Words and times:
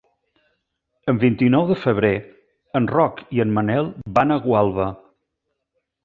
El 1.11 1.17
vint-i-nou 1.23 1.65
de 1.71 1.75
febrer 1.81 2.11
en 2.79 2.87
Roc 2.93 3.21
i 3.39 3.41
en 3.45 3.51
Manel 3.59 3.91
van 4.19 4.37
a 4.37 4.39
Gualba. 4.47 4.87